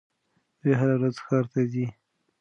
[0.59, 1.85] دوی هره ورځ ښار ته ځي.